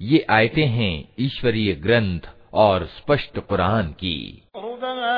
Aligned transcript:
ये 0.00 0.18
आयतें 0.30 0.68
हैं 0.78 0.94
ईश्वरीय 1.20 1.70
ग्रंथ 1.84 2.22
और 2.64 2.78
स्पष्ट 2.96 3.34
कुरान 3.48 3.86
की। 4.00 4.18
रुबमा 4.56 5.17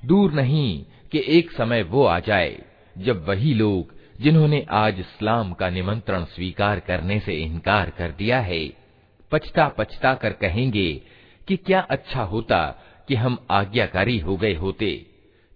दूर 0.00 0.32
नहीं 0.32 0.84
कि 1.12 1.22
एक 1.38 1.50
समय 1.50 1.82
वो 1.90 2.04
आ 2.04 2.18
जाए 2.20 2.58
जब 2.98 3.24
वही 3.28 3.54
लोग 3.54 3.92
जिन्होंने 4.20 4.64
आज 4.76 4.98
इस्लाम 5.00 5.52
का 5.60 5.68
निमंत्रण 5.70 6.24
स्वीकार 6.34 6.80
करने 6.88 7.18
से 7.26 7.34
इनकार 7.42 7.90
कर 7.98 8.10
दिया 8.18 8.40
है 8.48 8.66
पछता 9.32 9.68
पछता 9.78 10.14
कर 10.22 10.32
कहेंगे 10.42 10.90
कि 11.48 11.56
क्या 11.66 11.80
अच्छा 11.96 12.22
होता 12.32 12.60
कि 13.08 13.14
हम 13.14 13.38
आज्ञाकारी 13.50 14.18
हो 14.18 14.36
गए 14.36 14.54
होते 14.54 14.90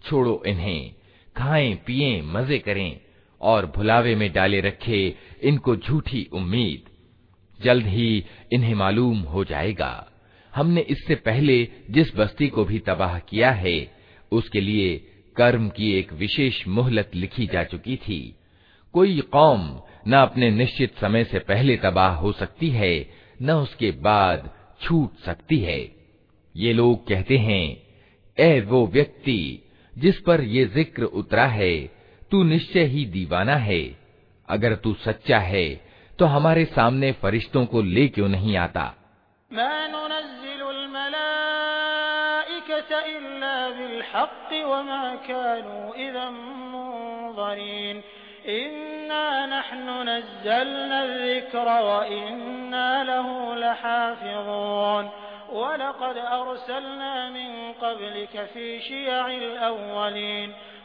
छोड़ो 0.05 0.43
इन्हें 0.47 0.95
खाएं 1.37 1.77
पिएं 1.87 2.23
मजे 2.35 2.59
करें 2.59 3.01
और 3.42 3.66
भुलावे 3.76 4.16
में 4.16 4.32
डाले 4.34 4.60
रखे 4.62 5.04
इनको 5.42 5.76
झूठी 5.76 6.28
उम्मीद। 6.34 6.90
जल्द 7.60 7.86
ही 7.86 8.24
इन्हें 8.54 8.74
मालूम 8.76 9.20
हो 9.22 9.44
जाएगा। 9.44 10.08
हमने 10.54 10.82
इससे 10.82 11.16
पहले 11.16 11.64
जिस 11.90 12.16
बस्ती 12.16 12.48
को 12.48 12.66
भी 12.66 12.80
तबाह 12.80 13.18
किया 13.20 13.52
है, 13.52 13.92
उसके 14.32 14.62
लिए 14.62 14.96
कर्म 15.36 15.70
की 15.70 15.92
एक 15.92 16.14
विशेष 16.14 16.68
मोहलत 16.68 17.12
लिखी 17.16 17.48
जा 17.48 17.64
चुकी 17.64 17.96
थी। 17.98 18.36
कोई 18.94 19.20
कौम 19.32 19.80
न 20.08 20.14
अपने 20.14 20.50
निश्चित 20.50 20.98
समय 21.02 21.24
से 21.24 21.40
पहले 21.40 21.78
तबाह 21.78 22.16
हो 22.16 22.32
सकती 22.32 22.70
है, 22.70 23.10
न 23.42 23.52
उसके 23.52 23.92
बाद 23.92 24.50
छूट 24.82 25.18
सकती 25.26 25.60
है। 25.60 25.80
ये 26.56 26.74
लोग 26.74 27.08
कहते 27.08 27.38
हैं 27.38 27.66
ए 28.38 28.60
वो 28.62 28.86
व्यक्ति 28.88 29.64
जिस 29.94 30.20
पर 30.20 30.42
ये 30.42 30.66
ज़िक्र 30.66 31.04
उतरा 31.04 31.46
है 31.46 32.01
तू 32.31 32.43
निश्चय 32.45 32.85
ही 32.85 33.05
दीवाना 33.07 33.57
है 33.63 33.81
अगर 34.49 34.75
तू 34.75 34.93
सच्चा 35.05 35.39
है 35.47 35.67
तो 36.19 36.25
हमारे 36.27 36.65
सामने 36.65 37.13
फरिश्तों 37.23 37.65
को 37.67 37.83
ले 37.83 38.07
क्यों 38.09 38.29
नहीं 38.29 38.57
आता 38.57 38.95
इन्ना 48.51 49.23
नहनु 49.47 49.95
नज़्ज़लना 50.03 50.99
ज़िक्र 51.07 51.69
व 51.81 52.03
इन्ना 52.15 52.87
लहु 53.03 53.37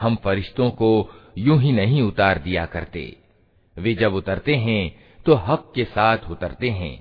हम 0.00 0.16
फरिश्तों 0.16 0.70
को 0.72 0.90
यूं 1.38 1.58
ही 1.60 1.72
नहीं 1.72 2.02
उतार 2.02 2.38
दिया 2.38 2.64
करते 2.66 3.04
वे 3.76 3.94
जब 3.94 4.14
उतरते 4.14 4.54
हैं 4.56 4.82
तो 5.26 5.34
हक 5.46 5.72
के 5.74 5.84
साथ 5.86 6.30
उतरते 6.30 6.68
हैं 6.72 6.94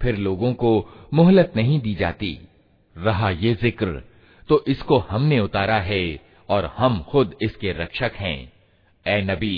फिर 0.00 0.16
लोगों 0.18 0.52
को 0.54 0.70
मोहलत 1.14 1.52
नहीं 1.56 1.80
दी 1.80 1.94
जाती 1.94 2.32
रहा 2.96 3.30
ये 3.30 3.54
जिक्र 3.54 4.02
तो 4.48 4.62
इसको 4.68 4.98
हमने 5.10 5.38
उतारा 5.40 5.78
है 5.82 6.02
और 6.48 6.62
हम 6.76 7.02
खुद 7.10 7.34
इसके 7.42 7.72
रक्षक 7.72 8.12
हैं 8.16 8.38
ए 9.06 9.20
नबी 9.22 9.56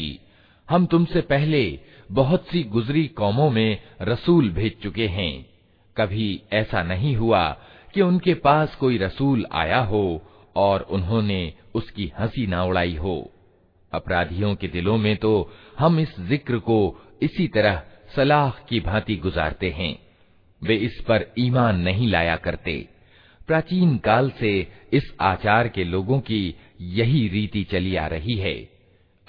हम 0.69 0.87
तुमसे 0.87 1.21
पहले 1.29 1.63
बहुत 2.12 2.48
सी 2.48 2.64
गुजरी 2.64 3.08
कौमों 3.08 3.50
में 3.50 3.78
रसूल 4.02 4.50
भेज 4.50 4.82
चुके 4.84 5.08
हैं। 5.08 5.46
कभी 5.98 6.42
ऐसा 6.54 6.84
नहीं 6.84 7.16
हुआ 7.16 7.50
कि 7.94 8.02
उनके 8.02 8.34
पास 8.34 8.76
कोई 8.76 8.98
रसूल 8.98 9.46
आया 9.52 9.80
हो 9.80 10.22
और 10.56 10.82
उन्होंने 10.82 11.54
उसकी 11.76 12.12
हँसी 12.20 12.48
ना 12.48 12.64
उड़ाई 12.64 12.96
हो। 12.96 13.32
अपराधियों 13.94 14.56
के 14.56 14.68
दिलों 14.68 14.98
में 14.98 15.18
तो 15.18 15.52
हम 15.80 16.00
इस 16.00 16.20
ज़िक्र 16.20 16.58
को 16.58 17.02
इसी 17.22 17.48
तरह 17.48 17.84
सलाह 18.16 18.50
की 18.50 18.80
भांति 18.80 19.16
गुजारते 19.16 19.70
हैं। 19.70 20.00
वे 20.64 20.76
इस 20.76 21.02
पर 21.08 21.34
ईमान 21.40 21.80
नहीं 21.80 22.08
लाया 22.08 22.36
करते। 22.36 22.88
प्राचीन 23.48 23.98
काल 23.98 24.32
से 24.40 24.68
इस 24.94 25.14
आचार 25.22 25.68
के 25.68 25.84
लोगों 25.84 26.20
की 26.20 26.56
यही 26.82 27.28
रीति 27.28 27.64
चली 27.64 27.96
आ 27.96 28.08
रही 28.08 28.36
है। 28.36 28.77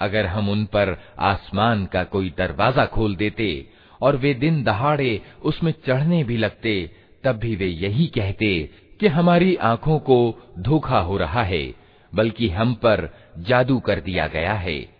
अगर 0.01 0.25
हम 0.25 0.49
उन 0.49 0.65
पर 0.65 0.97
आसमान 1.19 1.85
का 1.85 2.03
कोई 2.03 2.33
दरवाज़ा 2.37 2.85
खोल 2.85 3.15
देते 3.15 3.69
और 4.01 4.15
वे 4.15 4.33
दिन 4.33 4.63
दहाड़े 4.63 5.21
उसमें 5.43 5.73
चढ़ने 5.87 6.23
भी 6.23 6.37
लगते, 6.37 6.91
तब 7.23 7.35
भी 7.35 7.55
वे 7.55 7.67
यही 7.67 8.07
कहते 8.07 8.69
कि 8.99 9.07
हमारी 9.07 9.55
आँखों 9.55 9.99
को 9.99 10.19
धोखा 10.59 10.99
हो 10.99 11.17
रहा 11.17 11.43
है, 11.43 11.73
बल्कि 12.15 12.49
हम 12.49 12.73
पर 12.73 13.09
जादू 13.37 13.79
कर 13.79 13.99
दिया 13.99 14.27
गया 14.27 14.53
है। 14.53 14.99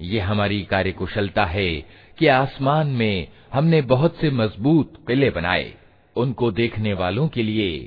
ये 0.00 0.20
हमारी 0.20 0.60
कार्यकुशलता 0.62 1.44
है 1.44 1.70
कि 2.18 2.26
आसमान 2.26 2.86
में 2.86 3.28
हमने 3.52 3.80
बहुत 3.82 4.16
से 4.16 4.30
मज़बूत 4.30 4.92
किले 5.08 5.30
बनाए, 5.30 5.72
उनको 6.16 6.50
देखने 6.50 6.92
वालों 6.92 7.26
के 7.28 7.42
लिए 7.42 7.78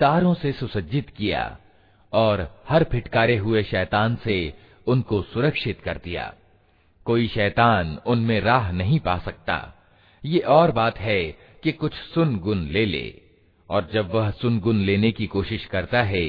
तारों 0.00 0.32
से 0.34 0.52
सुसज्जित 0.52 1.10
किया 1.10 1.58
और 2.12 2.40
हर 2.68 2.84
फिटकारे 2.84 3.36
हुए 3.36 3.62
शैतान 3.62 4.16
से 4.16 4.54
उनको 4.86 5.20
सुरक्षित 5.22 5.80
कर 5.80 6.00
दिया। 6.04 6.32
कोई 7.06 7.28
शैतान 7.28 7.96
उनमें 8.06 8.40
राह 8.40 8.70
नहीं 8.72 8.98
पा 9.00 9.16
सकता। 9.18 9.56
ये 10.24 10.38
और 10.38 10.72
बात 10.72 10.98
है 10.98 11.22
कि 11.62 11.72
कुछ 11.72 11.94
सुन 12.14 12.36
गुन 12.38 12.66
ले 12.68 12.84
ले 12.86 13.14
और 13.68 13.88
जब 13.92 14.10
वह 14.14 14.30
सुन 14.30 14.58
गुन 14.60 14.80
लेने 14.80 15.12
की 15.12 15.26
कोशिश 15.26 15.64
करता 15.66 16.02
है 16.02 16.28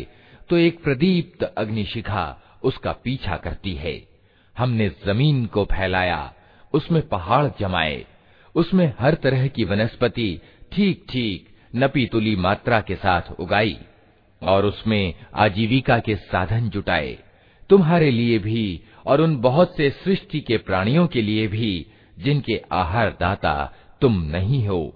तो 0.50 0.58
एक 0.58 0.84
प्रदीप्त 0.84 1.44
अग्निशिखा 1.44 2.26
उसका 2.64 2.92
पीछा 2.94 3.38
करती 3.38 3.74
है। 3.76 4.11
हमने 4.58 4.90
ज़मीन 5.06 5.46
को 5.46 5.66
फैलाया, 5.66 6.34
उसमें 6.74 7.08
पहाड़ 7.08 7.48
जमाए, 7.60 8.06
उसमें 8.56 8.94
हर 9.00 9.14
तरह 9.14 9.48
की 9.48 9.64
वनस्पति 9.64 10.42
ठीक 10.72 11.06
ठीक 11.10 11.50
नपी 11.76 12.06
तुली 12.06 12.36
मात्रा 12.36 12.82
के 12.82 12.96
साथ 12.96 13.22
उगाई 13.40 13.78
और 14.42 14.66
उसमें 14.66 15.14
आजीविका 15.36 16.00
के 16.00 16.16
साधन 16.16 16.70
जुटाए। 16.70 17.18
तुम्हारे 17.70 18.12
लिए 18.12 18.40
भी 18.40 18.82
और 19.06 19.22
उन 19.22 19.38
बहुत 19.38 19.78
से 19.78 19.90
सृष्टि 19.90 20.40
के 20.40 20.58
प्राणियों 20.58 21.08
के 21.08 21.22
लिए 21.22 21.48
भी, 21.48 21.86
जिनके 22.20 22.62
आहार 22.72 23.18
दाता 23.20 23.74
तुम 24.02 24.22
नहीं 24.22 24.68
हो। 24.68 24.96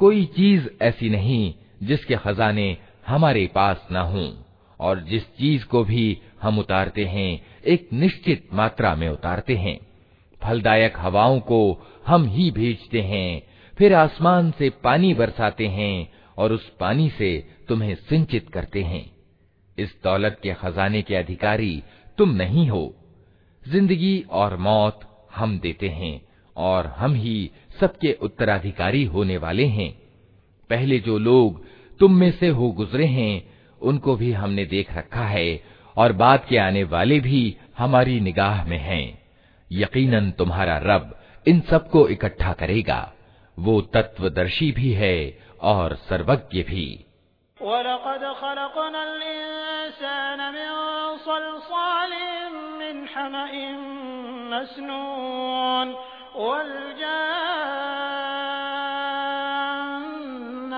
कोई 0.00 0.24
चीज 0.26 0.68
ऐसी 0.82 1.08
नहीं 1.08 1.52
जिसके 1.82 2.16
खजाने 2.16 2.76
हमारे 3.06 3.46
पास 3.46 3.86
न 3.92 3.96
हों 3.96 4.30
और 4.80 5.00
जिस 5.00 5.24
चीज 5.36 5.64
को 5.64 5.84
भी 5.84 6.06
हम 6.42 6.58
उतारते 6.58 7.04
हैं 7.04 7.30
एक 7.66 7.88
निश्चित 7.92 8.48
मात्रा 8.52 8.94
में 8.94 9.08
उतारते 9.08 9.54
हैं 9.54 9.78
फलदायक 10.45 10.93
हवाओं 10.97 11.39
को 11.39 11.59
हम 12.07 12.25
ही 12.25 12.51
भेजते 12.51 13.01
हैं, 13.01 13.41
फिर 13.77 13.93
आसमान 13.93 14.51
से 14.51 14.69
पानी 14.69 15.13
बरसाते 15.13 15.67
हैं 15.67 16.11
और 16.37 16.53
उस 16.53 16.69
पानी 16.79 17.09
से 17.09 17.47
तुम्हें 17.69 17.95
सिंचित 17.95 18.49
करते 18.49 18.83
हैं। 18.83 19.05
इस 19.77 19.95
दौलत 20.03 20.39
के 20.43 20.53
खजाने 20.53 21.01
के 21.01 21.15
अधिकारी 21.15 21.83
तुम 22.17 22.29
नहीं 22.29 22.69
हो। 22.69 22.93
ज़िंदगी 23.69 24.23
और 24.29 24.57
मौत 24.57 24.99
हम 25.35 25.59
देते 25.59 25.89
हैं 25.89 26.21
और 26.55 26.87
हम 26.87 27.13
ही 27.13 27.51
सबके 27.79 28.11
उत्तराधिकारी 28.21 29.03
होने 29.03 29.37
वाले 29.37 29.65
हैं। 29.65 29.91
पहले 30.69 30.99
जो 30.99 31.17
लोग 31.17 31.63
तुम 31.99 32.15
में 32.15 32.31
से 32.31 32.47
हो 32.47 32.71
गुजरे 32.71 33.05
हैं, 33.05 33.43
उनको 33.81 34.15
भी 34.15 34.31
हमने 34.31 34.65
देख 34.65 34.95
रखा 34.97 35.25
है 35.27 35.61
और 35.97 36.13
बाद 36.13 36.45
के 36.49 36.57
आने 36.57 36.83
वाले 36.83 37.19
भी 37.19 37.57
हमारी 37.77 38.19
निगाह 38.19 38.63
में 38.65 38.77
हैं। 38.77 39.24
यकीनन 39.70 40.30
तुम्हारा 40.30 40.76
रब 40.84 41.14
इन 41.46 41.60
सबको 41.60 42.08
इकट्ठा 42.08 42.52
करेगा 42.52 43.00
वो 43.58 43.80
तत्वदर्शी 43.94 44.70
भी 44.72 44.92
है 44.92 45.16
और 45.62 45.94
सर्वज्ञ 46.08 46.62
भी 46.62 46.86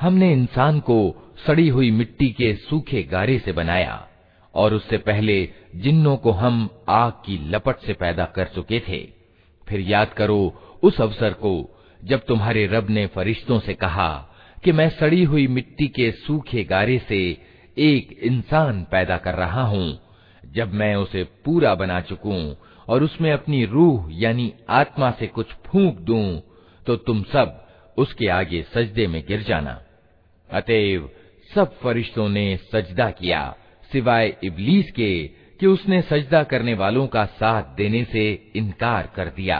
हमने 0.00 0.32
इंसान 0.32 0.78
को 0.80 0.98
सड़ी 1.46 1.68
हुई 1.68 1.90
मिट्टी 1.90 2.28
के 2.32 2.52
सूखे 2.58 3.02
गारे 3.02 3.38
से 3.38 3.52
बनाया, 3.52 4.06
और 4.54 4.74
उससे 4.74 4.98
पहले 4.98 5.42
जिन्नों 5.76 6.16
को 6.16 6.30
हम 6.32 6.68
आग 6.88 7.12
की 7.26 7.38
लपट 7.50 7.80
से 7.80 7.92
पैदा 7.92 8.24
कर 8.26 8.44
चुके 8.44 8.80
थे। 8.88 9.00
फिर 9.66 9.80
याद 9.80 10.12
करो 10.12 10.40
उस 10.82 11.00
अवसर 11.00 11.32
को 11.34 11.52
जब 12.02 12.24
तुम्हारे 12.26 12.66
रब 12.66 12.90
ने 12.90 13.06
फरिश्तों 13.06 13.58
से 13.60 13.74
कहा 13.74 14.08
कि 14.64 14.72
मैं 14.72 14.88
सड़ी 14.90 15.22
हुई 15.24 15.46
मिट्टी 15.48 15.88
के 15.88 16.10
सूखे 16.16 16.64
गारे 16.64 16.98
से 17.08 17.20
एक 17.76 18.18
इंसान 18.22 18.82
पैदा 18.90 19.16
कर 19.16 19.34
रहा 19.34 19.62
हूँ, 19.64 19.98
जब 20.42 20.72
मैं 20.74 20.94
उसे 20.96 21.24
पूरा 21.44 21.74
बना 21.74 22.00
चुकूं 22.00 22.54
और 22.88 23.02
उसमें 23.02 23.32
अपनी 23.32 23.64
रूह 23.66 24.08
यानी 24.12 24.52
आत्मा 24.70 25.10
से 25.10 25.26
कुछ 25.26 25.52
फूंक 25.66 25.98
दूँ 26.00 26.40
तो 26.86 26.96
तुम 26.98 27.22
सब 27.22 27.56
उसके 27.98 28.28
आगे 28.30 28.62
सजदे 28.74 29.06
में 29.06 29.22
गिर 29.28 29.42
जाना। 29.42 29.80
अतएव 30.49 31.09
सब 31.55 31.77
फरिश्तों 31.79 32.29
ने 32.29 32.45
सजदा 32.57 33.09
किया 33.11 33.55
सिवाय 33.91 34.37
इबलीस 34.43 34.91
के 34.91 35.11
कि 35.59 35.65
उसने 35.65 36.01
सजदा 36.01 36.43
करने 36.43 36.73
वालों 36.73 37.07
का 37.07 37.25
साथ 37.25 37.75
देने 37.75 38.03
से 38.03 38.51
इनकार 38.55 39.09
कर 39.15 39.25
दिया 39.25 39.59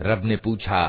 रब 0.00 0.24
ने 0.24 0.36
पूछा 0.36 0.82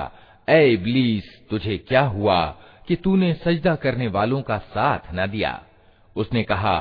ए 0.50 0.62
इबलीस 0.74 1.26
तुझे 1.50 1.78
क्या 1.78 2.02
हुआ 2.02 2.40
कि 2.88 2.96
तूने 2.96 3.34
सजदा 3.34 3.76
करने 3.76 4.08
वालों 4.08 4.42
का 4.42 4.58
साथ 4.74 5.14
न 5.14 5.28
दिया 5.28 5.54
उसने 6.16 6.44
कहा 6.44 6.78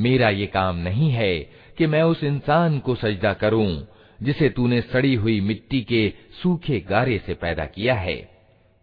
मेरा 0.00 0.28
ये 0.30 0.46
काम 0.46 0.76
नहीं 0.78 1.10
है 1.10 1.38
कि 1.78 1.86
मैं 1.86 2.02
उस 2.02 2.24
इंसान 2.24 2.78
को 2.78 2.94
सजदा 2.94 3.32
करूँ, 3.34 3.86
जिसे 4.22 4.48
तूने 4.48 4.80
सड़ी 4.82 5.14
हुई 5.14 5.40
मिट्टी 5.40 5.80
के 5.82 6.12
सूखे 6.42 6.80
गारे 6.80 7.18
से 7.18 7.34
पैदा 7.34 7.64
किया 7.66 7.94
है। 7.94 8.18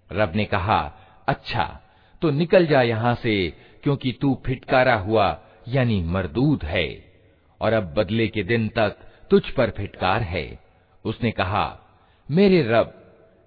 रब 0.09 0.31
ने 0.36 0.45
कहा 0.45 0.79
अच्छा 1.27 1.65
तो 2.21 2.31
निकल 2.31 2.65
जा 2.65 2.81
यहाँ 2.81 3.13
से, 3.15 3.53
क्योंकि 3.83 4.12
तू 4.12 4.33
फिटकारा 4.45 4.95
हुआ, 4.95 5.27
यानी 5.67 6.01
मरदूद 6.03 6.63
है, 6.63 6.88
और 7.62 7.74
अब 7.74 7.93
बदले 7.93 8.27
के 8.27 8.43
दिन 8.43 8.67
तक 8.67 8.95
तुझ 9.31 9.41
पर 9.50 9.69
फिटकार 9.69 10.21
है। 10.24 10.59
उसने 11.05 11.31
कहा, 11.31 11.65
मेरे 12.29 12.62
रब, 12.63 12.93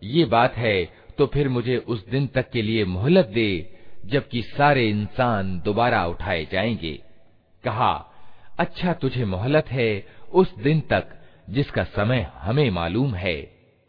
ये 0.02 0.24
बात 0.24 0.56
है 0.56 1.00
तो 1.18 1.26
फिर 1.26 1.48
मुझे 1.48 1.76
उस 1.76 2.08
दिन 2.08 2.26
तक 2.26 2.50
के 2.50 2.62
लिए 2.62 2.84
मोहलत 2.84 3.26
दे, 3.26 3.78
जबकि 4.06 4.42
सारे 4.42 4.88
इंसान 4.88 5.60
दोबारा 5.60 6.06
उठाए 6.06 6.46
जाएँगे। 6.52 6.98
कहा 7.63 7.93
अच्छा 8.59 8.93
तुझे 8.93 9.25
मोहलत 9.25 9.71
है 9.71 9.89
उस 10.33 10.53
दिन 10.57 10.81
तक 10.81 11.05
जिसका 11.49 11.83
समय 11.95 12.21
हमें 12.41 12.69
मालूम 12.71 13.15
है 13.15 13.37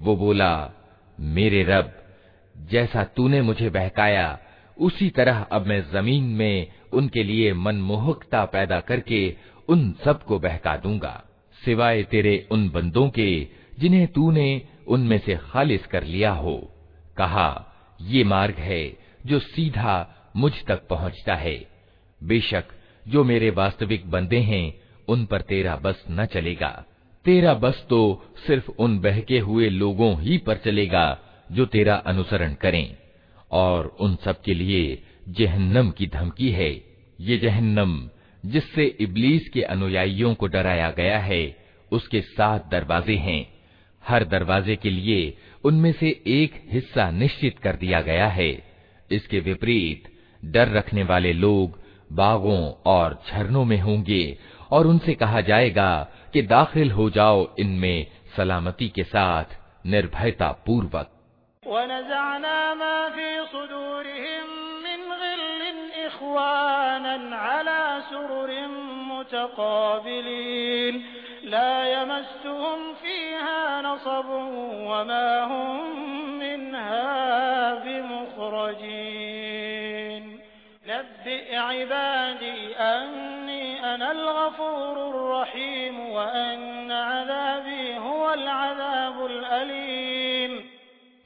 वो 0.00 0.16
बोला, 0.16 0.70
मेरे 1.20 1.62
रब, 1.62 2.02
जैसा 2.56 3.04
तूने 3.04 3.42
मुझे 3.42 3.70
बहकाया, 3.70 4.38
उसी 4.78 5.10
तरह 5.10 5.46
अब 5.52 5.66
मैं 5.66 5.90
ज़मीन 5.90 6.24
में 6.24 6.66
उनके 6.92 7.22
लिए 7.22 7.52
मनमोहकता 7.52 8.44
पैदा 8.44 8.80
करके 8.80 9.36
उन 9.68 9.92
सबको 10.04 10.38
बहका 10.38 10.76
दूँगा, 10.76 11.24
सिवाय 11.64 12.02
तेरे 12.02 12.48
उन 12.50 12.70
बंदों 12.70 13.10
के 13.10 13.48
जिन्हें 13.78 14.06
तूने 14.06 14.62
उनमें 14.88 15.18
से 15.18 15.36
खालिस 15.36 15.86
कर 15.86 16.04
लिया 16.04 16.30
हो। 16.30 16.72
कहा, 17.16 17.72
ये 18.00 18.24
मार्ग 18.24 18.54
है 18.54 18.98
जो 19.26 19.38
सीधा 19.38 20.14
मुझ 20.36 20.52
तक 20.68 20.88
पहुँचता 20.88 21.34
है। 21.34 21.68
बेशक 22.24 22.64
जो 23.08 23.24
मेरे 23.24 23.50
वास्तविक 23.50 24.10
बंदे 24.10 24.38
हैं, 24.38 24.80
उन 25.08 25.26
पर 25.26 25.40
तेरा 25.40 25.76
बस 25.76 26.04
न 26.10 26.26
चलेगा। 26.26 26.86
तेरा 27.24 27.54
बस 27.54 27.86
तो 27.90 28.24
सिर्फ़ 28.46 28.70
उन 28.78 28.98
बहके 28.98 29.38
हुए 29.38 29.68
लोगों 29.68 30.20
ही 30.20 30.38
पर 30.38 30.56
चलेगा, 30.56 31.18
जो 31.52 31.66
तेरा 31.66 31.94
अनुसरण 31.94 32.54
करें। 32.54 32.96
और 33.50 33.96
उन 34.00 34.16
सब 34.24 34.40
के 34.40 34.54
लिए 34.54 35.02
जहन्नम 35.28 35.90
की 35.90 36.06
धमकी 36.06 36.50
है। 36.50 36.84
ये 37.20 37.38
जहन्नम, 37.38 38.10
जिससे 38.46 38.96
इबलीस 39.00 39.48
के 39.48 39.62
अनुयायियों 39.62 40.34
को 40.34 40.46
डराया 40.46 40.90
गया 40.90 41.18
है, 41.18 41.56
उसके 41.92 42.20
सात 42.20 42.70
दरवाजे 42.70 43.16
हैं। 43.16 43.52
हर 44.08 44.24
दरवाजे 44.24 44.76
के 44.76 44.90
लिए 44.90 45.36
उनमें 45.64 45.92
से 45.92 46.22
एक 46.26 46.62
हिस्सा 46.72 47.10
निश्चित 47.10 47.58
कर 47.58 47.76
दिया 47.76 48.00
गया 48.00 48.26
है। 48.26 48.62
इसके 49.10 49.40
विपरीत, 49.40 50.08
डर 50.44 50.68
रखने 50.68 51.02
वाले 51.02 51.32
लोग 51.32 51.87
बागों 52.12 52.72
और 52.86 53.22
झरनों 53.28 53.64
में 53.64 53.80
होंगे, 53.80 54.38
और 54.72 54.86
उनसे 54.86 55.14
कहा 55.14 55.40
जाएगा 55.40 56.08
कि 56.32 56.42
दाखिल 56.42 56.90
हो 56.90 57.10
जाओ 57.10 57.46
इनमें 57.58 58.06
सलामती 58.36 58.88
के 58.88 59.04
साथ 59.04 59.44
निर्भयता 59.86 60.52
पूर्वक 60.52 61.10
यमस्सुहुम 71.92 72.92
फीहा 72.92 73.80
नसब 73.80 74.28
वमा 74.88 75.44
हुम 75.44 75.98
मिनहा 76.38 77.74
बिमुखरजीन। 77.74 79.27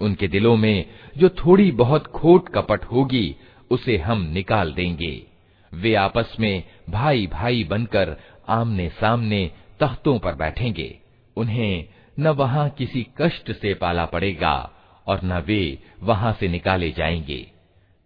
उनके 0.00 0.28
दिलों 0.28 0.56
में 0.56 0.84
जो 1.16 1.28
थोड़ी 1.28 1.70
बहुत 1.70 2.06
खोट 2.06 2.48
कपट 2.48 2.84
होगी, 2.84 3.36
उसे 3.70 3.96
हम 3.96 4.22
निकाल 4.22 4.72
देंगे। 4.72 5.26
वे 5.74 5.94
आपस 5.94 6.36
में 6.40 6.64
भाई 6.90 7.26
भाई 7.26 7.64
बनकर 7.64 8.16
आमने 8.48 8.88
सामने 8.88 9.50
तख्तों 9.80 10.18
पर 10.18 10.34
बैठेंगे। 10.34 11.00
उन्हें 11.36 11.88
न 12.18 12.28
वहाँ 12.28 12.70
किसी 12.70 13.06
कष्ट 13.20 13.52
से 13.52 13.74
पाला 13.74 14.06
पड़ेगा, 14.06 14.70
और 15.06 15.20
न 15.24 15.32
वे 15.32 15.78
वहाँ 16.00 16.32
से 16.32 16.48
निकाले 16.48 16.90
जाएँगे। 16.90 17.50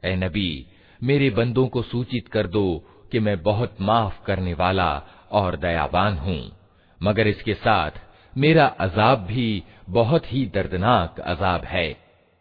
ए 0.04 0.16
नबी 0.16 0.66
मेरे 1.02 1.30
बंदों 1.30 1.68
को 1.68 1.82
सूचित 1.82 2.28
कर 2.28 2.46
दो 2.46 2.84
कि 3.12 3.20
मैं 3.20 3.42
बहुत 3.42 3.76
माफ़ 3.80 4.24
करने 4.24 4.54
वाला 4.54 5.02
और 5.30 5.56
दयावान 5.56 6.18
हूँ। 6.18 6.56
मगर 7.02 7.26
इसके 7.26 7.54
साथ 7.54 7.90
मेरा 8.38 8.66
अजाब 8.66 9.18
भी 9.18 9.62
बहुत 9.88 10.32
ही 10.32 10.46
दर्दनाक 10.46 11.20
अजाब 11.20 11.64
है। 11.64 12.05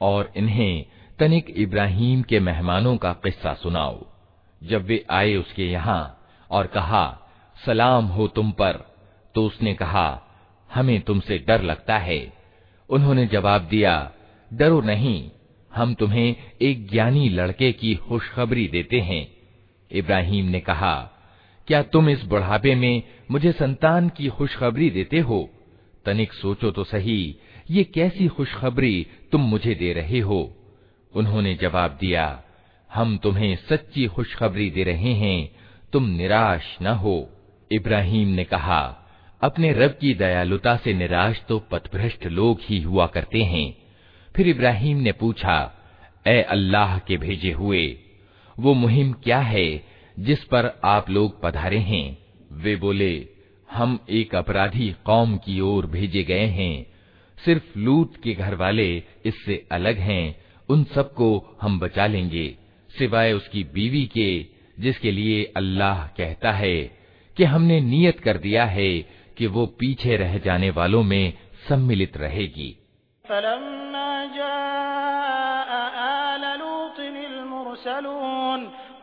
और 0.00 0.32
इन्हें 0.36 0.84
तनिक 1.18 1.50
इब्राहिम 1.58 2.22
के 2.22 2.40
मेहमानों 2.40 2.96
का 2.96 3.12
किस्सा 3.24 3.54
सुनाओ 3.54 3.98
जब 4.62 4.84
वे 4.86 5.04
आए 5.10 5.34
उसके 5.36 5.70
यहाँ 5.70 6.02
और 6.50 6.66
कहा 6.66 7.04
सलाम 7.56 8.06
हो 8.06 8.26
तुम 8.28 8.50
पर 8.52 8.84
तो 9.34 9.46
उसने 9.46 9.74
कहा 9.74 10.06
हमें 10.70 11.00
तुमसे 11.00 11.38
डर 11.38 11.62
लगता 11.62 11.98
है 11.98 12.20
उन्होंने 12.90 13.26
जवाब 13.26 13.68
दिया 13.70 13.94
डरो 14.50 14.80
नहीं 14.80 15.30
हम 15.70 15.94
तुम्हें 15.94 16.34
एक 16.62 16.86
ज्ञानी 16.90 17.28
लड़के 17.28 17.72
की 17.72 17.94
खुशखबरी 18.08 18.66
देते 18.68 19.00
हैं 19.00 19.26
इब्राहिम 19.90 20.46
ने 20.46 20.60
कहा 20.60 20.94
क्या 21.69 21.81
तुम 21.83 22.09
इस 22.09 22.23
बुढ़ापे 22.23 22.75
में 22.75 23.03
मुझे 23.31 23.51
संतान 23.51 24.09
की 24.09 24.27
खुशखबरी 24.27 24.89
देते 24.89 25.19
हो? 25.19 25.49
तनिक 26.05 26.33
सोचो 26.33 26.71
तो 26.71 26.83
सही, 26.83 27.35
ये 27.69 27.83
कैसी 27.83 28.27
खुशखबरी 28.27 29.07
तुम 29.31 29.41
मुझे 29.41 29.75
दे 29.75 29.93
रहे 29.93 30.19
हो? 30.19 30.57
उन्होंने 31.15 31.55
जवाब 31.55 31.97
दिया, 32.01 32.43
हम 32.93 33.17
तुम्हें 33.17 33.55
सच्ची 33.55 34.07
खुशखबरी 34.07 34.69
दे 34.69 34.83
रहे 34.83 35.13
हैं, 35.13 35.55
तुम 35.93 36.09
निराश 36.09 36.77
न 36.81 36.87
हो। 36.87 37.29
इब्राहिम 37.71 38.27
ने 38.27 38.43
कहा, 38.43 38.97
अपने 39.41 39.73
रब 39.73 39.91
की 39.91 40.13
दयालुता 40.13 40.77
से 40.77 40.93
निराश 40.93 41.41
तो 41.49 41.59
पथभ्रष्ट 41.59 42.25
लोग 42.25 42.59
ही 42.61 42.81
हुआ 42.81 43.07
करते 43.07 43.43
हैं। 43.43 43.77
फिर 44.35 44.47
इब्राहिम 44.47 44.97
ने 44.97 45.11
पूछा, 45.11 45.73
ए 46.27 46.41
अल्लाह 46.41 46.99
के 46.99 47.17
भेजे 47.17 47.51
हुए, 47.51 47.97
वो 48.59 48.73
मुहिम 48.73 49.13
क्या 49.13 49.39
है 49.39 49.88
जिस 50.19 50.43
पर 50.43 50.81
आप 50.85 51.09
लोग 51.09 51.41
पधारे 51.41 51.77
हैं, 51.77 52.17
वे 52.51 52.75
बोले, 52.75 53.27
हम 53.71 53.99
एक 54.09 54.35
अपराधी 54.35 54.95
कौम 55.05 55.37
की 55.37 55.59
ओर 55.59 55.85
भेजे 55.85 56.23
गए 56.23 56.45
हैं। 56.45 56.85
सिर्फ़ 57.45 57.79
लूत 57.79 58.15
के 58.23 58.33
घर 58.33 58.55
वाले 58.55 59.03
इससे 59.25 59.67
अलग 59.71 59.97
हैं, 59.97 60.35
उन 60.69 60.83
सबको 60.83 61.57
हम 61.61 61.79
बचा 61.79 62.07
लेंगे, 62.07 62.57
सिवाय 62.97 63.33
उसकी 63.33 63.63
बीवी 63.63 64.05
के, 64.05 64.45
जिसके 64.79 65.11
लिए 65.11 65.53
अल्लाह 65.57 66.07
कहता 66.07 66.51
है 66.51 66.97
कि 67.37 67.43
हमने 67.43 67.79
नियत 67.79 68.19
कर 68.19 68.37
दिया 68.37 68.65
है 68.65 68.99
कि 69.37 69.47
वो 69.47 69.65
पीछे 69.65 70.17
रह 70.17 70.37
जाने 70.37 70.69
वालों 70.69 71.03
में 71.03 71.33
सम्मिलित 71.69 72.17
रहेगी। 72.17 72.77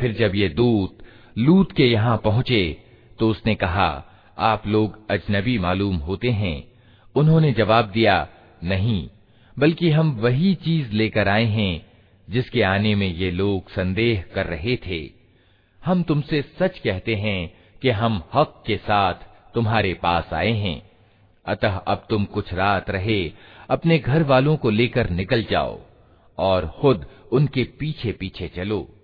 फिर 0.00 0.12
जब 0.12 0.34
ये 0.34 0.48
दूत 0.50 0.98
लूत 1.36 1.72
के 1.72 1.86
यहाँ 1.86 2.16
पहुँचे 2.24 2.62
तो 3.18 3.28
उसने 3.30 3.54
कहा 3.54 3.90
आप 4.44 4.66
लोग 4.66 4.98
अजनबी 5.10 5.58
मालूम 5.58 5.96
होते 6.06 6.30
हैं 6.32 6.56
उन्होंने 7.14 7.52
जवाब 7.52 7.90
दिया 7.90 8.16
नहीं 8.64 9.08
बल्कि 9.56 9.90
हम 9.90 10.10
वही 10.20 10.54
चीज 10.64 10.92
लेकर 10.92 11.28
आए 11.28 11.44
हैं 11.50 11.74
जिसके 12.28 12.62
आने 12.64 12.94
में 12.94 13.06
ये 13.08 13.30
लोग 13.30 13.70
संदेह 13.70 14.24
कर 14.34 14.46
रहे 14.46 14.76
थे 14.86 15.00
हम 15.82 16.02
तुमसे 16.02 16.42
सच 16.58 16.78
कहते 16.78 17.14
हैं 17.16 17.40
कि 17.82 17.90
हम 17.90 18.22
हक 18.34 18.62
के 18.66 18.76
साथ 18.76 19.24
तुम्हारे 19.55 19.93
पास 19.93 20.29
आए 20.33 20.51
हैं। 20.51 20.91
अतः 21.45 21.77
अब 21.77 22.05
तुम 22.09 22.25
कुछ 22.25 22.53
रात 22.53 22.89
रहे, 22.89 23.31
अपने 23.69 23.99
घर 23.99 24.23
वालों 24.23 24.57
को 24.57 24.69
लेकर 24.69 25.09
निकल 25.09 25.43
जाओ 25.43 25.79
और 26.37 26.67
खुद 26.81 27.05
उनके 27.31 27.63
पीछे 27.63 28.11
पीछे 28.11 28.47
चलो। 28.47 28.95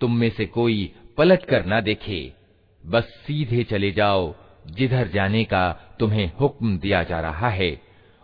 तुम 0.00 0.16
में 0.16 0.30
से 0.30 0.46
कोई 0.46 0.94
पलट 1.18 1.44
कर 1.44 1.64
ना 1.64 1.80
देखे, 1.80 2.32
बस 2.86 3.04
सीधे 3.04 3.64
चले 3.64 3.92
जाओ, 3.92 4.34
जिधर 4.66 5.08
जाने 5.08 5.44
का 5.44 5.72
तुम्हें 5.72 6.32
हुक्म 6.40 6.78
दिया 6.78 7.02
जा 7.02 7.20
रहा 7.20 7.48
है। 7.48 7.80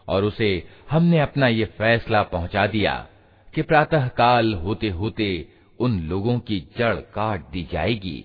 और 0.09 0.25
उसे 0.25 0.69
हमने 0.91 1.21
अपना 1.21 1.49
ये 1.49 1.65
फैसला 1.65 2.23
पहुँचा 2.23 2.67
दिया 2.67 3.07
कि 3.55 3.63
प्रातः 3.63 4.09
काल 4.09 4.55
होते 4.55 4.89
होते 4.89 5.49
उन 5.81 6.01
लोगों 6.01 6.39
की 6.39 6.69
जड़ 6.79 6.97
काट 6.97 7.51
दी 7.51 7.69
जाएगी। 7.73 8.25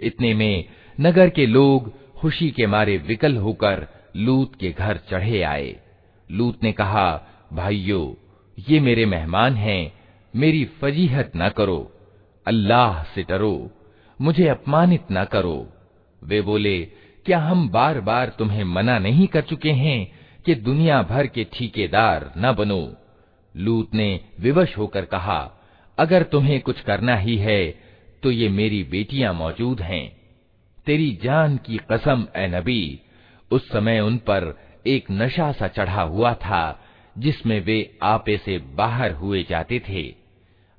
इतने 0.00 0.32
में 0.34 0.64
नगर 1.00 1.28
के 1.28 1.46
लोग 1.46 1.90
खुशी 2.20 2.50
के 2.50 2.66
मारे 2.66 2.96
विकल 3.06 3.36
होकर 3.36 3.86
लूत 4.16 4.54
के 4.60 4.70
घर 4.72 4.96
चढ़े 5.10 5.42
आए 5.42 5.74
लूत 6.30 6.62
ने 6.62 6.72
कहा 6.72 7.08
भाइयों 7.52 8.04
ये 8.58 8.80
मेरे 8.80 9.04
मेहमान 9.06 9.54
हैं 9.56 9.82
मेरी 10.34 10.64
फजीहत 10.80 11.32
न 11.36 11.48
करो 11.58 11.80
अल्लाह 12.46 13.02
से 13.14 13.22
डरो 13.28 13.54
मुझे 14.23 14.47
अपमानित 14.47 15.03
न 15.11 15.23
करो। 15.23 15.69
वे 16.23 16.41
बोले, 16.41 16.79
क्या 17.25 17.39
हम 17.39 17.69
बार 17.69 17.99
बार 18.01 18.29
तुम्हें 18.29 18.63
मना 18.63 18.97
नहीं 18.99 19.27
कर 19.27 19.41
चुके 19.41 19.71
हैं 19.71 20.11
कि 20.45 20.55
दुनिया 20.55 21.01
भर 21.01 21.27
के 21.27 21.43
ठेकेदार 21.53 22.33
न 22.37 22.51
बनो? 22.51 22.93
लूत 23.55 23.93
ने 23.93 24.19
विवश 24.39 24.77
होकर 24.77 25.05
कहा, 25.05 25.39
अगर 25.97 26.23
तुम्हें 26.23 26.59
कुछ 26.61 26.81
करना 26.81 27.15
ही 27.15 27.37
है 27.37 27.93
तो 28.23 28.31
ये 28.31 28.49
मेरी 28.49 28.83
बेटियाँ 28.83 29.33
मौजूद 29.33 29.81
हैं। 29.81 30.05
तेरी 30.85 31.11
जान 31.23 31.57
की 31.57 31.79
कसम, 31.91 32.25
ए 32.35 32.47
नबी, 32.47 32.99
उस 33.51 33.69
समय 33.71 33.99
उन 33.99 34.17
पर 34.17 34.57
एक 34.87 35.11
नशा 35.11 35.51
सा 35.51 35.67
चढ़ा 35.67 36.01
हुआ 36.01 36.33
था, 36.33 36.79
जिसमें 37.17 37.59
वे 37.61 37.97
आपे 38.03 38.37
से 38.37 38.57
बाहर 38.57 39.11
हुए 39.11 39.43
जाते 39.43 39.81
थे। 39.89 40.15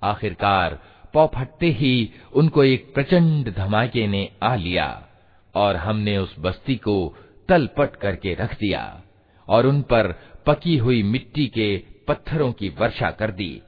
आखिरकार 0.02 0.78
पौ 1.14 1.26
फटते 1.26 1.70
ही 1.70 2.10
उनको 2.32 2.64
एक 2.64 2.92
प्रचंड 2.94 3.54
धमाके 3.54 4.06
ने 4.06 4.28
आ 4.42 4.54
लिया 4.54 4.86
और 5.54 5.76
हमने 5.76 6.16
उस 6.18 6.34
बस्ती 6.38 6.76
को 6.76 6.96
तलपट 7.48 7.96
करके 7.96 8.34
रख 8.34 8.54
दिया 8.54 9.02
और 9.48 9.66
उन 9.66 9.80
पर 9.82 10.12
पकी 10.46 10.76
हुई 10.76 11.02
मिट्टी 11.02 11.46
के 11.46 11.76
पत्थरों 12.08 12.52
की 12.52 12.68
वर्षा 12.68 13.10
कर 13.10 13.30
दी। 13.30 13.60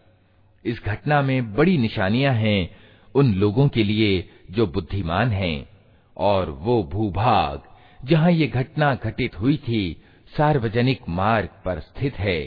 इस 0.65 0.83
घटना 0.85 1.21
में 1.23 1.55
बड़ी 1.55 1.77
निशानियाँ 1.79 2.35
हैं 2.35 2.77
उन 3.15 3.33
लोगों 3.35 3.69
के 3.69 3.85
लिए 3.85 4.29
जो 4.51 4.67
बुद्धिमान 4.67 5.31
हैं 5.31 5.69
और 6.17 6.51
वो 6.51 6.83
भूभाग 6.83 7.63
जहाँ 8.05 8.31
ये 8.31 8.47
घटना 8.47 8.95
घटित 8.95 9.41
हुई 9.41 9.57
थी, 9.57 10.03
सार्वजनिक 10.37 11.09
मार्ग 11.09 11.49
पर 11.65 11.81
स्थित 11.81 12.19
है। 12.19 12.41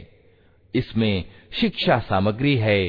इसमें 0.73 1.23
शिक्षा 1.51 1.99
सामग्री 1.99 2.55
है 2.57 2.79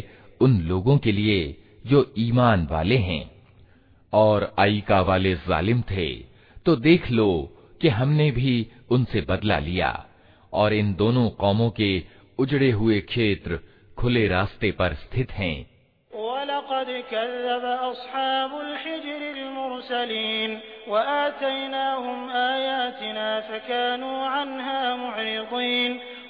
उन 0.41 0.61
लोगों 0.61 0.97
के 0.99 1.13
लिए 1.13 1.57
जो 1.90 2.06
ईमान 2.18 2.68
वाले 2.72 2.98
हैं 2.98 3.24
और 4.14 4.54
आईका 4.60 5.02
वाले 5.02 5.34
जालिम 5.48 5.82
थे 5.92 6.08
तो 6.66 6.76
देख 6.76 7.10
लो 7.12 7.30
कि 7.82 7.90
हमने 7.90 8.30
भी 8.32 8.56
उनसे 8.92 9.22
बदला 9.30 9.60
लिया 9.60 9.92
और 10.54 10.74
इन 10.74 10.94
दोनों 10.96 11.30
कौमों 11.40 11.70
के 11.80 11.92
उजड़े 12.40 12.72
हुए 12.72 13.00
क्षेत्र 13.02 13.60
खुले 13.98 14.28
रास्ते 14.28 14.72
पर 14.72 14.94
स्थित 14.96 15.32
हैं 15.32 15.66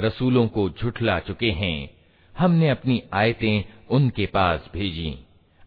रसूलों 0.00 0.48
को 0.48 0.70
झुठला 0.70 1.18
चुके 1.18 1.50
हैं। 1.50 1.90
हमने 2.38 2.68
अपनी 2.68 3.02
आयतें 3.12 3.64
उनके 3.90 4.26
पास 4.26 4.70
भेजी। 4.72 5.18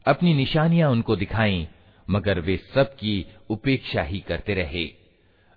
अपनी 0.06 0.34
निशानियाँ 0.34 0.92
उनको 0.92 1.16
दिखाई, 1.16 1.68
मगर 2.10 2.40
वे 2.40 2.58
सब 2.58 2.96
की 2.96 3.26
उपेक्षा 3.50 4.02
ही 4.02 4.20
करते 4.20 4.54
रहे। 4.54 4.94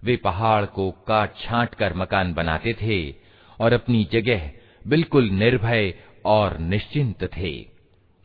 वे 0.05 0.17
पहाड़ 0.17 0.65
को 0.65 0.91
काट 0.91 1.37
छांट 1.37 1.75
कर 1.75 1.95
मकान 1.95 2.35
बनाते 2.35 2.75
थे, 2.83 3.15
और 3.61 3.73
अपनी 3.73 4.05
जगह 4.13 4.51
बिल्कुल 4.87 5.25
निर्भय 5.25 5.95
और 6.25 6.59
निश्चिंत 6.59 7.31
थे। 7.37 7.67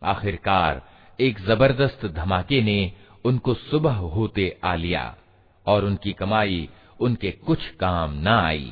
आखिरकार 0.04 0.90
एक 1.20 1.40
ज़बरदस्त 1.40 2.06
धमाके 2.06 2.62
ने 2.62 2.92
उनको 3.26 3.54
सुबह 3.54 3.94
होते 3.94 4.58
आ 4.64 4.76
लिया, 4.76 5.16
और 5.66 5.86
उनकी 5.86 6.14
कमाई 6.14 6.70
उनके 7.00 7.32
कुछ 7.32 7.70
काम 7.70 8.14
न 8.14 8.28
आई। 8.28 8.72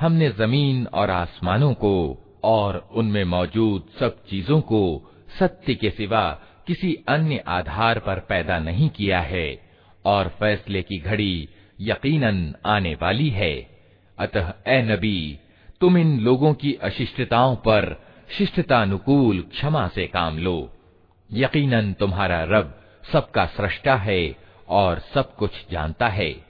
हमने 0.00 0.30
ज़मीन 0.30 0.86
और 0.86 1.10
आसमानों 1.10 1.74
को 1.74 2.18
और 2.44 2.88
उनमें 2.92 3.24
मौजूद 3.24 3.86
सब 4.00 4.24
चीज़ों 4.24 4.60
को 4.60 5.12
सत्य 5.38 5.74
के 5.74 5.90
सिवा 5.90 6.40
किसी 6.66 7.04
अन्य 7.08 7.44
आधार 7.48 7.98
पर 7.98 8.18
पैदा 8.18 8.58
नहीं 8.58 8.88
किया 8.88 9.20
है 9.20 9.70
और 10.04 10.28
फैसले 10.28 10.82
की 10.82 10.98
घड़ी 10.98 11.48
यकीनन 11.80 12.54
आने 12.66 12.94
वाली 12.94 13.28
है। 13.28 13.78
अतः, 14.18 14.52
ए 14.68 14.82
नबी, 14.82 15.38
तुम 15.80 15.98
इन 15.98 16.20
लोगों 16.20 16.54
की 16.54 16.74
अशिष्टताओं 16.74 17.56
पर 17.56 18.02
शिष्टतानुकूल 18.38 19.40
क्षमा 19.40 19.88
से 19.88 20.06
काम 20.06 20.38
लो। 20.38 20.72
यकीनन 21.32 21.92
तुम्हारा 21.92 22.44
रब 22.44 22.80
सबका 23.12 23.46
सृष्टा 23.46 23.96
है 23.96 24.36
और 24.68 24.98
सब 24.98 25.34
कुछ 25.34 25.50
जानता 25.70 26.08
है। 26.08 26.49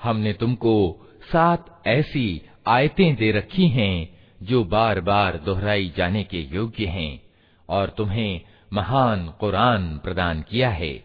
हमने 0.00 0.32
तुमको 0.32 0.74
सात 1.32 1.60
ऐसी 1.86 2.26
आयतें 2.68 3.14
दे 3.16 3.30
रखी 3.32 3.66
हैं 3.68 3.96
जो 4.42 4.64
बार 4.64 5.00
बार 5.00 5.36
दोहराई 5.38 5.92
जाने 5.96 6.22
के 6.24 6.40
योग्य 6.54 6.86
हैं 6.86 7.12
और 7.68 7.94
तुम्हें 7.98 8.40
महान 8.73 9.33
कुरान 9.39 9.97
प्रदान 10.03 10.41
किया 10.41 10.69
है। 10.69 11.03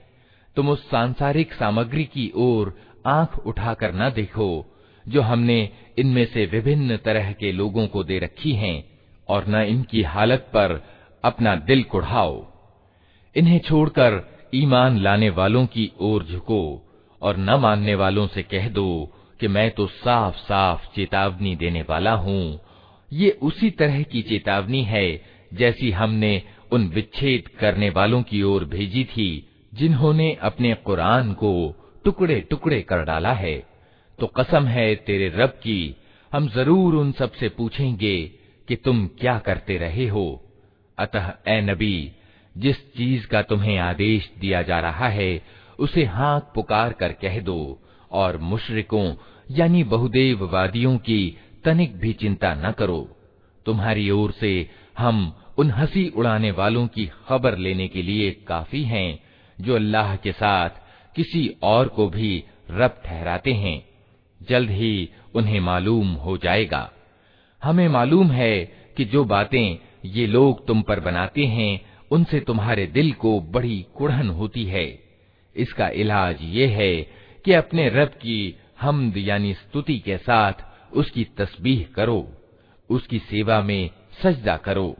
तुम 0.56 0.68
उस 0.68 0.90
सांसारिक 0.90 1.52
सामग्री 1.52 2.04
की 2.04 2.32
ओर 2.34 2.78
आँख 3.06 3.38
उठाकर 3.38 3.94
न 3.94 4.10
देखो, 4.10 4.66
जो 5.08 5.22
हमने 5.22 5.70
इनमें 5.98 6.26
से 6.26 6.46
विभिन्न 6.46 6.96
तरह 6.96 7.32
के 7.32 7.52
लोगों 7.52 7.86
को 7.86 8.04
दे 8.04 8.18
रखी 8.18 8.52
हैं, 8.52 8.84
और 9.28 9.44
न 9.48 9.54
इनकी 9.54 10.02
हालत 10.02 10.40
पर 10.40 10.84
अपना 11.24 11.56
दिल 11.56 11.82
कुढ़ाओ। 11.82 12.46
इन्हें 13.36 13.58
छोड़कर 13.58 14.40
ईमान 14.54 14.98
लाने 14.98 15.30
वालों 15.30 15.66
की 15.66 15.92
ओर 16.00 16.24
झुको, 16.24 16.82
और 17.22 17.36
न 17.36 17.50
मानने 17.54 17.94
वालों 17.94 18.26
से 18.26 18.42
कह 18.42 18.68
दो 18.68 19.12
कि 19.40 19.48
मैं 19.48 19.70
तो 19.70 19.86
साफ़ 19.86 20.36
साफ़ 20.36 20.86
चेतावनी 20.96 21.56
देने 21.56 21.82
वाला 21.82 22.12
हूँ। 22.12 22.60
ये 23.12 23.30
उसी 23.30 23.70
तरह 23.70 24.02
की 24.02 24.22
चेतावनी 24.22 24.82
है, 24.82 25.22
जैसी 25.54 25.90
हमने 25.90 26.42
उन 26.74 26.88
विच्छेद 26.88 27.48
करने 27.48 27.90
वालों 27.90 28.22
की 28.22 28.42
ओर 28.42 28.64
भेजी 28.64 29.04
थी, 29.04 29.48
जिन्होंने 29.74 30.34
अपने 30.34 30.74
कुरान 30.74 31.32
को 31.32 31.74
टुकड़े 32.04 32.40
टुकड़े 32.40 32.82
कर 32.82 33.04
डाला 33.04 33.32
है। 33.32 33.66
तो 34.18 34.26
कसम 34.26 34.64
है 34.64 34.94
तेरे 34.94 35.28
रब 35.28 35.48
की, 35.48 35.96
हम 36.32 36.48
ज़रूर 36.48 36.94
उन 36.94 37.12
सबसे 37.12 37.48
पूछेंगे 37.48 38.30
कि 38.68 38.76
तुम 38.76 39.06
क्या 39.06 39.38
करते 39.38 39.76
रहे 39.76 40.08
हो। 40.08 40.44
अतः, 40.98 41.32
ए 41.48 41.60
नबी, 41.60 42.12
जिस 42.56 42.94
चीज़ 42.96 43.26
का 43.26 43.42
तुम्हें 43.42 43.78
आदेश 43.78 44.32
दिया 44.38 44.62
जा 44.62 44.80
रहा 44.80 45.08
है, 45.08 45.42
उसे 45.78 46.04
हाँक 46.04 46.52
पुकार 46.54 46.92
कर 46.92 47.12
कह 47.12 47.40
दो, 47.40 47.82
और 48.10 48.36
मुशरिकों, 48.36 49.14
यानी 49.50 49.84
बहुदेववादियों 49.84 50.98
की 50.98 51.38
तनिक 51.64 51.96
भी 51.96 52.12
चिंता 52.12 52.54
न 52.54 52.72
करो। 52.72 53.16
तुम्हारी 53.66 54.10
ओर 54.10 54.30
से 54.30 54.70
हम 54.98 55.43
उन 55.58 55.70
हँसी 55.70 56.08
उड़ाने 56.08 56.50
वालों 56.50 56.86
की 56.86 57.10
खबर 57.28 57.58
लेने 57.58 57.88
के 57.88 58.02
लिए 58.02 58.30
काफ़ी 58.30 58.82
हैं, 58.82 59.20
जो 59.60 59.74
अल्लाह 59.74 60.16
के 60.16 60.32
साथ 60.32 60.70
किसी 61.16 61.56
और 61.62 61.88
को 61.88 62.08
भी 62.08 62.44
रब 62.70 63.02
ठहराते 63.04 63.52
हैं। 63.52 63.88
जल्द 64.42 64.70
ही 64.70 65.08
उन्हें 65.34 65.60
मालूम 65.60 66.12
हो 66.12 66.36
जाएगा। 66.38 66.92
हमें 67.62 67.88
मालूम 67.88 68.30
है 68.30 68.64
कि 68.96 69.04
जो 69.04 69.24
बातें 69.24 69.78
ये 70.04 70.26
लोग 70.26 70.66
तुम 70.66 70.82
पर 70.82 71.00
बनाते 71.00 71.44
हैं, 71.44 71.80
उनसे 72.10 72.40
तुम्हारे 72.40 72.86
दिल 72.86 73.12
को 73.12 73.40
बड़ी 73.40 73.86
कुढ़न 73.94 74.28
होती 74.28 74.64
है। 74.64 74.98
इसका 75.56 75.88
इलाज 75.88 76.38
ये 76.42 76.66
है 76.66 76.96
कि 77.44 77.52
अपने 77.52 77.88
रब 77.88 78.08
की 78.08 78.56
हमद 78.80 79.16
यानी 79.16 79.54
स्तुति 79.54 79.98
के 79.98 80.16
साथ 80.18 80.52
उसकी 80.92 81.24
तस्बीह 81.24 81.94
करो, 81.94 82.32
उसकी 82.90 83.18
सेवा 83.18 83.60
में 83.62 83.90
सजदा 84.22 84.56
करो। 84.56 84.96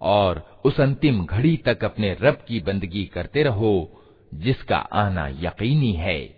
और 0.00 0.60
उस 0.64 0.80
अंतिम 0.80 1.26
घड़ी 1.26 1.56
तक 1.56 1.84
अपने 1.84 2.16
रब 2.20 2.34
की 2.48 2.60
बंदगी 2.60 3.04
करते 3.04 3.42
रहो, 3.42 4.02
जिसका 4.34 4.76
आना 4.76 5.28
यकीनी 5.28 5.92
है। 5.92 6.37